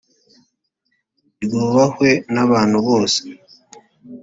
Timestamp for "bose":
2.87-3.19